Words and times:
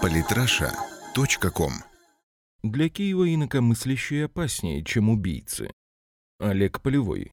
Политраша.ком 0.00 1.72
Для 2.62 2.88
Киева 2.88 3.34
инакомыслящие 3.34 4.26
опаснее, 4.26 4.82
чем 4.82 5.10
убийцы. 5.10 5.70
Олег 6.38 6.80
Полевой. 6.80 7.30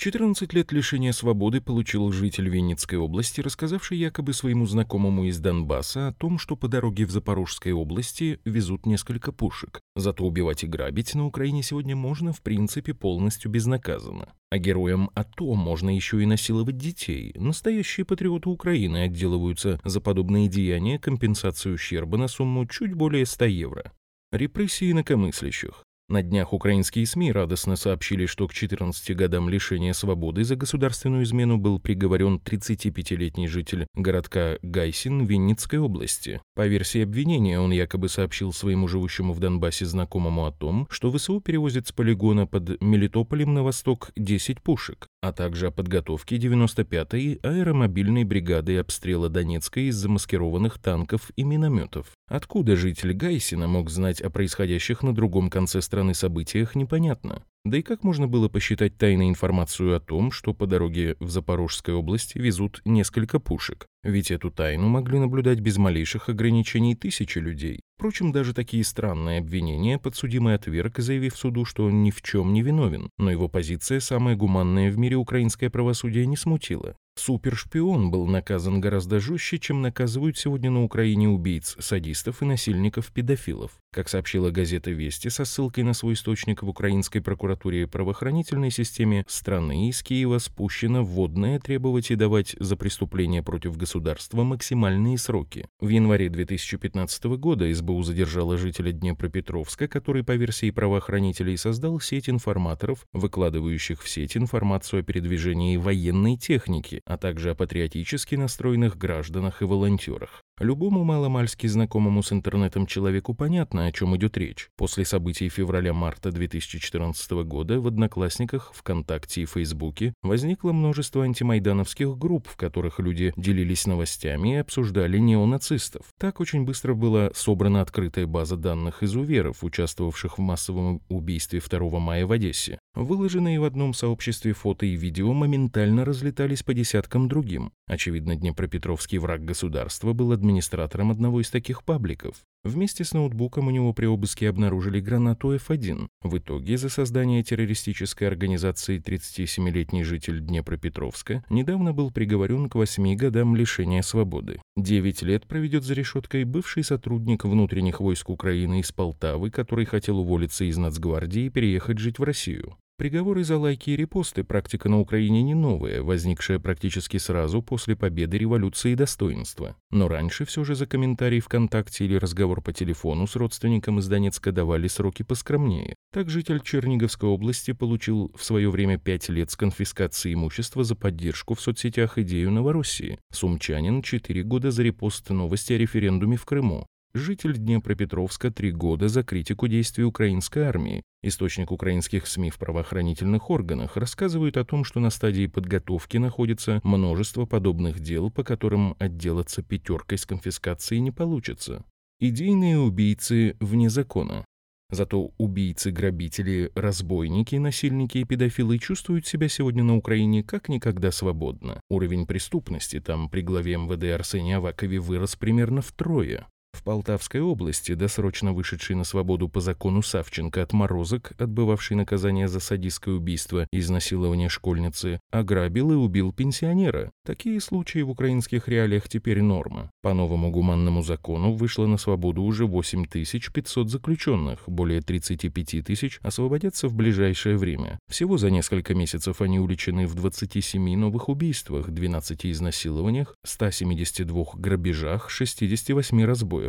14 0.00 0.54
лет 0.54 0.72
лишения 0.72 1.12
свободы 1.12 1.60
получил 1.60 2.10
житель 2.10 2.48
Винницкой 2.48 2.98
области, 2.98 3.42
рассказавший 3.42 3.98
якобы 3.98 4.32
своему 4.32 4.64
знакомому 4.64 5.24
из 5.24 5.38
Донбасса 5.40 6.08
о 6.08 6.14
том, 6.14 6.38
что 6.38 6.56
по 6.56 6.68
дороге 6.68 7.04
в 7.04 7.10
Запорожской 7.10 7.72
области 7.72 8.40
везут 8.46 8.86
несколько 8.86 9.30
пушек. 9.30 9.82
Зато 9.94 10.24
убивать 10.24 10.64
и 10.64 10.66
грабить 10.66 11.14
на 11.14 11.26
Украине 11.26 11.62
сегодня 11.62 11.96
можно, 11.96 12.32
в 12.32 12.40
принципе, 12.40 12.94
полностью 12.94 13.50
безнаказанно. 13.50 14.32
А 14.48 14.56
героям 14.56 15.10
АТО 15.12 15.52
можно 15.52 15.94
еще 15.94 16.22
и 16.22 16.26
насиловать 16.26 16.78
детей. 16.78 17.34
Настоящие 17.36 18.06
патриоты 18.06 18.48
Украины 18.48 19.02
отделываются 19.02 19.82
за 19.84 20.00
подобные 20.00 20.48
деяния 20.48 20.98
компенсацию 20.98 21.74
ущерба 21.74 22.16
на 22.16 22.28
сумму 22.28 22.64
чуть 22.64 22.94
более 22.94 23.26
100 23.26 23.44
евро. 23.44 23.92
Репрессии 24.32 24.92
инакомыслящих. 24.92 25.84
На 26.10 26.24
днях 26.24 26.52
украинские 26.52 27.06
СМИ 27.06 27.30
радостно 27.30 27.76
сообщили, 27.76 28.26
что 28.26 28.48
к 28.48 28.52
14 28.52 29.14
годам 29.14 29.48
лишения 29.48 29.92
свободы 29.92 30.42
за 30.42 30.56
государственную 30.56 31.22
измену 31.22 31.56
был 31.56 31.78
приговорен 31.78 32.40
35-летний 32.44 33.46
житель 33.46 33.86
городка 33.94 34.56
Гайсин 34.60 35.24
Винницкой 35.24 35.78
области. 35.78 36.42
По 36.56 36.66
версии 36.66 37.04
обвинения, 37.04 37.60
он 37.60 37.70
якобы 37.70 38.08
сообщил 38.08 38.52
своему 38.52 38.88
живущему 38.88 39.32
в 39.32 39.38
Донбассе 39.38 39.86
знакомому 39.86 40.46
о 40.46 40.50
том, 40.50 40.88
что 40.90 41.12
ВСУ 41.12 41.40
перевозит 41.40 41.86
с 41.86 41.92
полигона 41.92 42.44
под 42.44 42.82
Мелитополем 42.82 43.54
на 43.54 43.62
восток 43.62 44.10
10 44.16 44.60
пушек, 44.62 45.06
а 45.22 45.32
также 45.32 45.66
о 45.66 45.70
подготовке 45.70 46.36
95-й 46.36 47.40
аэромобильной 47.42 48.24
бригады 48.24 48.78
обстрела 48.78 49.28
Донецкой 49.28 49.84
из 49.84 49.96
замаскированных 49.96 50.78
танков 50.78 51.30
и 51.36 51.44
минометов. 51.44 52.12
Откуда 52.26 52.76
житель 52.76 53.12
Гайсина 53.12 53.68
мог 53.68 53.90
знать 53.90 54.20
о 54.20 54.30
происходящих 54.30 55.02
на 55.02 55.14
другом 55.14 55.50
конце 55.50 55.82
страны 55.82 56.14
событиях, 56.14 56.74
непонятно. 56.74 57.42
Да 57.64 57.76
и 57.76 57.82
как 57.82 58.04
можно 58.04 58.26
было 58.26 58.48
посчитать 58.48 58.96
тайной 58.96 59.28
информацию 59.28 59.94
о 59.94 60.00
том, 60.00 60.32
что 60.32 60.54
по 60.54 60.66
дороге 60.66 61.16
в 61.20 61.28
Запорожской 61.28 61.92
области 61.92 62.38
везут 62.38 62.80
несколько 62.86 63.38
пушек? 63.38 63.86
Ведь 64.02 64.30
эту 64.30 64.50
тайну 64.50 64.88
могли 64.88 65.18
наблюдать 65.18 65.60
без 65.60 65.76
малейших 65.76 66.30
ограничений 66.30 66.94
тысячи 66.94 67.36
людей. 67.36 67.80
Впрочем, 67.98 68.32
даже 68.32 68.54
такие 68.54 68.82
странные 68.82 69.40
обвинения 69.40 69.98
подсудимый 69.98 70.54
отверг, 70.54 71.00
заявив 71.00 71.36
суду, 71.36 71.66
что 71.66 71.84
он 71.84 72.02
ни 72.02 72.10
в 72.10 72.22
чем 72.22 72.54
не 72.54 72.62
виновен, 72.62 73.10
но 73.18 73.30
его 73.30 73.46
позиция, 73.46 74.00
самая 74.00 74.36
гуманная 74.36 74.90
в 74.90 74.96
мире 74.96 75.16
украинское 75.16 75.68
правосудие, 75.68 76.24
не 76.24 76.38
смутила. 76.38 76.96
Супершпион 77.20 78.10
был 78.10 78.26
наказан 78.26 78.80
гораздо 78.80 79.20
жестче, 79.20 79.58
чем 79.58 79.82
наказывают 79.82 80.38
сегодня 80.38 80.70
на 80.70 80.82
Украине 80.82 81.28
убийц, 81.28 81.76
садистов 81.78 82.40
и 82.40 82.46
насильников-педофилов. 82.46 83.72
Как 83.92 84.08
сообщила 84.08 84.50
газета 84.50 84.90
«Вести» 84.90 85.28
со 85.28 85.44
ссылкой 85.44 85.84
на 85.84 85.92
свой 85.92 86.14
источник 86.14 86.62
в 86.62 86.68
украинской 86.68 87.20
прокуратуре 87.20 87.82
и 87.82 87.86
правоохранительной 87.86 88.70
системе 88.70 89.26
страны 89.28 89.90
из 89.90 90.02
Киева 90.02 90.38
спущено 90.38 91.04
вводное 91.04 91.58
требовать 91.58 92.10
и 92.10 92.14
давать 92.14 92.56
за 92.58 92.76
преступления 92.76 93.42
против 93.42 93.76
государства 93.76 94.42
максимальные 94.42 95.18
сроки. 95.18 95.66
В 95.78 95.88
январе 95.88 96.30
2015 96.30 97.24
года 97.36 97.70
СБУ 97.74 98.02
задержала 98.02 98.56
жителя 98.56 98.92
Днепропетровска, 98.92 99.88
который, 99.88 100.24
по 100.24 100.36
версии 100.36 100.70
правоохранителей, 100.70 101.58
создал 101.58 102.00
сеть 102.00 102.30
информаторов, 102.30 103.06
выкладывающих 103.12 104.00
в 104.02 104.08
сеть 104.08 104.38
информацию 104.38 105.00
о 105.00 105.02
передвижении 105.02 105.76
военной 105.76 106.38
техники, 106.38 107.02
а 107.10 107.18
также 107.18 107.50
о 107.50 107.54
патриотически 107.56 108.36
настроенных 108.36 108.96
гражданах 108.96 109.62
и 109.62 109.64
волонтерах. 109.64 110.44
Любому 110.60 111.04
маломальски 111.04 111.66
знакомому 111.66 112.22
с 112.22 112.32
интернетом 112.32 112.84
человеку 112.84 113.32
понятно, 113.32 113.86
о 113.86 113.92
чем 113.92 114.14
идет 114.16 114.36
речь. 114.36 114.68
После 114.76 115.06
событий 115.06 115.48
февраля-марта 115.48 116.30
2014 116.30 117.30
года 117.44 117.80
в 117.80 117.86
Одноклассниках, 117.86 118.70
ВКонтакте 118.74 119.40
и 119.40 119.46
Фейсбуке 119.46 120.12
возникло 120.22 120.72
множество 120.72 121.24
антимайдановских 121.24 122.18
групп, 122.18 122.46
в 122.46 122.56
которых 122.56 122.98
люди 122.98 123.32
делились 123.38 123.86
новостями 123.86 124.52
и 124.52 124.58
обсуждали 124.58 125.16
неонацистов. 125.16 126.04
Так 126.18 126.40
очень 126.40 126.66
быстро 126.66 126.92
была 126.92 127.30
собрана 127.32 127.80
открытая 127.80 128.26
база 128.26 128.58
данных 128.58 129.02
изуверов, 129.02 129.64
участвовавших 129.64 130.36
в 130.36 130.42
массовом 130.42 131.00
убийстве 131.08 131.62
2 131.66 131.98
мая 131.98 132.26
в 132.26 132.32
Одессе. 132.32 132.78
Выложенные 132.94 133.58
в 133.60 133.64
одном 133.64 133.94
сообществе 133.94 134.52
фото 134.52 134.84
и 134.84 134.94
видео 134.94 135.32
моментально 135.32 136.04
разлетались 136.04 136.62
по 136.62 136.74
десяткам 136.74 137.28
другим. 137.28 137.72
Очевидно, 137.86 138.36
Днепропетровский 138.36 139.18
враг 139.18 139.44
государства 139.44 140.12
был 140.12 140.32
администратором 140.50 141.12
одного 141.12 141.40
из 141.40 141.48
таких 141.48 141.84
пабликов. 141.84 142.34
Вместе 142.64 143.04
с 143.04 143.14
ноутбуком 143.14 143.68
у 143.68 143.70
него 143.70 143.92
при 143.92 144.06
обыске 144.06 144.48
обнаружили 144.48 145.00
гранату 145.00 145.54
F1. 145.54 146.08
В 146.22 146.38
итоге 146.38 146.76
за 146.76 146.88
создание 146.88 147.42
террористической 147.42 148.26
организации 148.26 149.00
37-летний 149.00 150.02
житель 150.02 150.40
Днепропетровска 150.40 151.44
недавно 151.48 151.92
был 151.92 152.10
приговорен 152.10 152.68
к 152.68 152.74
8 152.74 153.14
годам 153.14 153.54
лишения 153.54 154.02
свободы. 154.02 154.60
9 154.76 155.22
лет 155.22 155.46
проведет 155.46 155.84
за 155.84 155.94
решеткой 155.94 156.44
бывший 156.44 156.82
сотрудник 156.82 157.44
внутренних 157.44 158.00
войск 158.00 158.28
Украины 158.28 158.80
из 158.80 158.90
Полтавы, 158.90 159.50
который 159.50 159.86
хотел 159.86 160.18
уволиться 160.18 160.64
из 160.64 160.76
Нацгвардии 160.76 161.44
и 161.44 161.50
переехать 161.50 161.98
жить 161.98 162.18
в 162.18 162.24
Россию. 162.24 162.76
Приговоры 163.00 163.44
за 163.44 163.56
лайки 163.56 163.88
и 163.88 163.96
репосты– 163.96 164.44
практика 164.44 164.90
на 164.90 165.00
Украине 165.00 165.42
не 165.42 165.54
новая, 165.54 166.02
возникшая 166.02 166.58
практически 166.58 167.16
сразу 167.16 167.62
после 167.62 167.96
победы 167.96 168.36
революции 168.36 168.92
и 168.92 168.94
достоинства. 168.94 169.74
Но 169.90 170.06
раньше 170.06 170.44
все 170.44 170.64
же 170.64 170.74
за 170.74 170.86
комментарий 170.86 171.40
ВКонтакте 171.40 172.04
или 172.04 172.16
разговор 172.16 172.60
по 172.60 172.74
телефону 172.74 173.26
с 173.26 173.36
родственником 173.36 174.00
из 174.00 174.06
Донецка 174.06 174.52
давали 174.52 174.86
сроки 174.86 175.22
поскромнее. 175.22 175.94
Так 176.12 176.28
житель 176.28 176.60
Черниговской 176.60 177.30
области 177.30 177.72
получил 177.72 178.32
в 178.36 178.44
свое 178.44 178.68
время 178.68 178.98
5 178.98 179.30
лет 179.30 179.50
с 179.50 179.56
конфискацией 179.56 180.34
имущества 180.34 180.84
за 180.84 180.94
поддержку 180.94 181.54
в 181.54 181.60
соцсетях 181.62 182.18
идею 182.18 182.50
Новороссии. 182.50 183.18
Сумчанин– 183.32 184.02
4 184.02 184.42
года 184.42 184.70
за 184.70 184.82
репост 184.82 185.30
новости 185.30 185.72
о 185.72 185.78
референдуме 185.78 186.36
в 186.36 186.44
Крыму. 186.44 186.86
Житель 187.12 187.58
Днепропетровска 187.58 188.52
три 188.52 188.70
года 188.70 189.08
за 189.08 189.24
критику 189.24 189.66
действий 189.66 190.04
украинской 190.04 190.60
армии. 190.60 191.02
Источник 191.24 191.72
украинских 191.72 192.28
СМИ 192.28 192.50
в 192.50 192.58
правоохранительных 192.58 193.50
органах 193.50 193.96
рассказывает 193.96 194.56
о 194.56 194.64
том, 194.64 194.84
что 194.84 195.00
на 195.00 195.10
стадии 195.10 195.48
подготовки 195.48 196.18
находится 196.18 196.80
множество 196.84 197.46
подобных 197.46 197.98
дел, 197.98 198.30
по 198.30 198.44
которым 198.44 198.94
отделаться 199.00 199.64
пятеркой 199.64 200.18
с 200.18 200.24
конфискацией 200.24 201.00
не 201.00 201.10
получится. 201.10 201.84
Идейные 202.20 202.78
убийцы 202.78 203.56
вне 203.58 203.90
закона. 203.90 204.44
Зато 204.92 205.32
убийцы, 205.36 205.90
грабители, 205.90 206.70
разбойники, 206.76 207.56
насильники 207.56 208.18
и 208.18 208.24
педофилы 208.24 208.78
чувствуют 208.78 209.26
себя 209.26 209.48
сегодня 209.48 209.82
на 209.82 209.96
Украине 209.96 210.44
как 210.44 210.68
никогда 210.68 211.10
свободно. 211.10 211.80
Уровень 211.90 212.24
преступности 212.24 213.00
там 213.00 213.28
при 213.28 213.40
главе 213.40 213.78
МВД 213.78 214.14
Арсении 214.14 214.54
Авакове 214.54 215.00
вырос 215.00 215.34
примерно 215.34 215.82
втрое. 215.82 216.46
В 216.80 216.82
Полтавской 216.82 217.42
области, 217.42 217.92
досрочно 217.92 218.54
вышедший 218.54 218.96
на 218.96 219.04
свободу 219.04 219.50
по 219.50 219.60
закону 219.60 220.00
Савченко 220.00 220.62
отморозок, 220.62 221.32
отбывавший 221.38 221.94
наказание 221.94 222.48
за 222.48 222.58
садистское 222.58 223.14
убийство 223.14 223.66
и 223.70 223.80
изнасилование 223.80 224.48
школьницы, 224.48 225.20
ограбил 225.30 225.92
и 225.92 225.94
убил 225.94 226.32
пенсионера. 226.32 227.10
Такие 227.26 227.60
случаи 227.60 227.98
в 228.00 228.08
украинских 228.08 228.66
реалиях 228.66 229.10
теперь 229.10 229.42
норма. 229.42 229.90
По 230.00 230.14
новому 230.14 230.50
гуманному 230.50 231.02
закону 231.02 231.52
вышло 231.52 231.84
на 231.84 231.98
свободу 231.98 232.42
уже 232.42 232.64
8500 232.64 233.90
заключенных, 233.90 234.60
более 234.66 235.02
35 235.02 235.84
тысяч 235.84 236.18
освободятся 236.22 236.88
в 236.88 236.94
ближайшее 236.94 237.58
время. 237.58 237.98
Всего 238.08 238.38
за 238.38 238.50
несколько 238.50 238.94
месяцев 238.94 239.42
они 239.42 239.60
уличены 239.60 240.06
в 240.06 240.14
27 240.14 240.96
новых 240.96 241.28
убийствах, 241.28 241.90
12 241.90 242.46
изнасилованиях, 242.46 243.34
172 243.44 244.44
грабежах, 244.54 245.28
68 245.28 246.24
разбоях. 246.24 246.59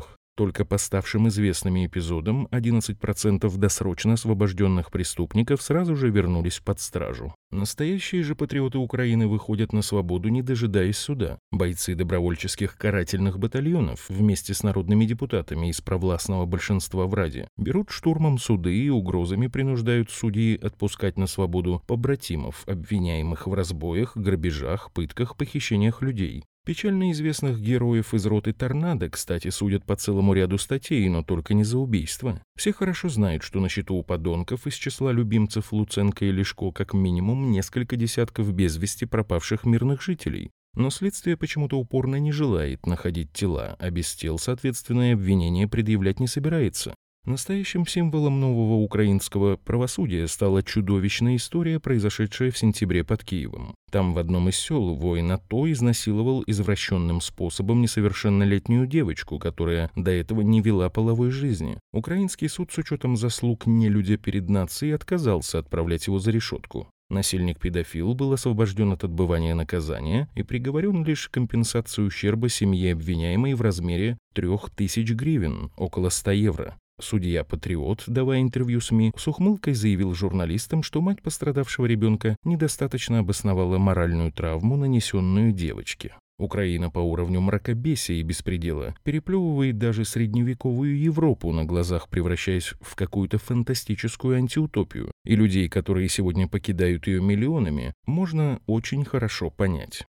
Только 0.42 0.64
по 0.64 0.78
ставшим 0.78 1.28
известными 1.28 1.86
эпизодам 1.86 2.48
11% 2.52 3.58
досрочно 3.58 4.14
освобожденных 4.14 4.90
преступников 4.90 5.62
сразу 5.62 5.96
же 5.96 6.10
вернулись 6.10 6.60
под 6.60 6.80
стражу. 6.80 7.36
Настоящие 7.52 8.24
же 8.24 8.34
патриоты 8.34 8.78
Украины 8.78 9.28
выходят 9.28 9.74
на 9.74 9.82
свободу, 9.82 10.30
не 10.30 10.42
дожидаясь 10.42 10.98
суда. 10.98 11.38
Бойцы 11.52 11.96
добровольческих 11.96 12.78
карательных 12.78 13.40
батальонов 13.40 14.06
вместе 14.08 14.54
с 14.54 14.64
народными 14.64 15.06
депутатами 15.06 15.70
из 15.70 15.82
провластного 15.82 16.46
большинства 16.46 17.08
в 17.08 17.14
Раде 17.14 17.48
берут 17.58 17.92
штурмом 17.92 18.40
суды 18.40 18.74
и 18.74 18.90
угрозами 18.90 19.48
принуждают 19.48 20.10
судьи 20.10 20.58
отпускать 20.58 21.18
на 21.18 21.28
свободу 21.28 21.84
побратимов, 21.88 22.64
обвиняемых 22.68 23.48
в 23.48 23.54
разбоях, 23.54 24.16
грабежах, 24.16 24.92
пытках, 24.94 25.36
похищениях 25.36 26.02
людей. 26.02 26.46
Печально 26.64 27.12
известных 27.12 27.60
героев 27.60 28.14
из 28.14 28.24
роты 28.28 28.54
«Торнадо», 28.54 29.10
кстати, 29.10 29.50
судят 29.50 29.84
по 29.84 29.96
целому 29.96 30.34
ряду 30.34 30.60
статей, 30.60 31.10
но 31.10 31.24
только 31.24 31.56
не 31.56 31.64
за 31.64 31.80
убийство. 31.80 32.40
Все 32.56 32.72
хорошо 32.72 33.10
знают, 33.10 33.42
что 33.42 33.60
на 33.60 33.68
счету 33.68 33.96
у 33.96 34.04
подонков 34.04 34.68
из 34.68 34.76
числа 34.76 35.12
любимцев 35.12 35.74
Луценко 35.74 36.24
и 36.24 36.32
Лешко 36.32 36.72
как 36.72 36.94
минимум 36.94 37.50
несколько 37.50 37.96
десятков 37.96 38.54
без 38.54 38.78
вести 38.78 39.06
пропавших 39.06 39.66
мирных 39.66 40.04
жителей. 40.04 40.52
Но 40.76 40.92
следствие 40.92 41.36
почему-то 41.36 41.80
упорно 41.80 42.18
не 42.18 42.32
желает 42.32 42.86
находить 42.86 43.34
тела, 43.34 43.76
а 43.80 43.90
без 43.90 44.14
тел, 44.14 44.38
соответственно, 44.38 45.14
обвинение 45.14 45.68
предъявлять 45.68 46.20
не 46.20 46.28
собирается. 46.28 46.94
Настоящим 47.24 47.86
символом 47.86 48.40
нового 48.40 48.82
украинского 48.82 49.56
правосудия 49.56 50.28
стала 50.28 50.64
чудовищная 50.64 51.36
история, 51.36 51.80
произошедшая 51.80 52.50
в 52.50 52.58
сентябре 52.58 53.04
под 53.04 53.24
Киевом. 53.24 53.76
Там 53.92 54.14
в 54.14 54.18
одном 54.18 54.50
из 54.50 54.56
сел 54.56 54.96
воин 54.96 55.32
АТО 55.32 55.72
изнасиловал 55.72 56.44
извращенным 56.48 57.22
способом 57.22 57.82
несовершеннолетнюю 57.82 58.88
девочку, 58.88 59.38
которая 59.38 59.92
до 59.96 60.10
этого 60.10 60.42
не 60.42 60.62
вела 60.62 60.90
половой 60.90 61.30
жизни. 61.30 61.78
Украинский 61.94 62.50
суд 62.50 62.72
с 62.72 62.80
учетом 62.80 63.16
заслуг 63.16 63.68
нелюдя 63.68 64.18
перед 64.18 64.50
нацией 64.50 64.96
отказался 64.96 65.60
отправлять 65.60 66.08
его 66.08 66.18
за 66.18 66.32
решетку. 66.32 66.88
Насильник-педофил 67.12 68.16
был 68.16 68.34
освобожден 68.34 68.94
от 68.94 69.04
отбывания 69.04 69.54
наказания 69.54 70.28
и 70.34 70.42
приговорен 70.42 71.04
лишь 71.04 71.28
к 71.28 71.34
компенсации 71.34 72.02
ущерба 72.02 72.50
семье 72.50 72.94
обвиняемой 72.94 73.54
в 73.54 73.62
размере 73.62 74.18
3000 74.34 75.14
гривен, 75.14 75.72
около 75.76 76.10
100 76.10 76.32
евро. 76.32 76.78
Судья-патриот, 77.02 78.04
давая 78.08 78.42
интервью 78.42 78.80
СМИ, 78.80 79.14
с 79.18 79.28
ухмылкой 79.28 79.74
заявил 79.74 80.14
журналистам, 80.14 80.84
что 80.84 81.02
мать 81.02 81.22
пострадавшего 81.22 81.88
ребенка 81.88 82.36
недостаточно 82.44 83.20
обосновала 83.20 83.80
моральную 83.80 84.32
травму, 84.32 84.78
нанесенную 84.78 85.52
девочке. 85.52 86.16
Украина 86.38 86.90
по 86.90 87.00
уровню 87.00 87.40
мракобесия 87.42 88.16
и 88.16 88.24
беспредела 88.24 88.96
переплевывает 89.04 89.78
даже 89.78 90.06
средневековую 90.06 91.00
Европу 91.00 91.52
на 91.52 91.66
глазах, 91.66 92.10
превращаясь 92.10 92.74
в 92.82 92.96
какую-то 92.96 93.38
фантастическую 93.38 94.38
антиутопию, 94.38 95.12
и 95.24 95.36
людей, 95.36 95.70
которые 95.70 96.10
сегодня 96.10 96.48
покидают 96.48 97.08
ее 97.08 97.22
миллионами, 97.22 97.94
можно 98.06 98.60
очень 98.66 99.06
хорошо 99.06 99.50
понять. 99.50 100.06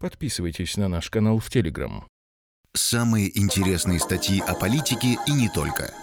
Подписывайтесь 0.00 0.76
на 0.76 0.88
наш 0.88 1.10
канал 1.10 1.38
в 1.38 1.50
Телеграм. 1.50 2.06
Самые 2.74 3.36
интересные 3.38 3.98
статьи 3.98 4.40
о 4.40 4.54
политике 4.54 5.18
и 5.26 5.32
не 5.32 5.48
только– 5.48 5.92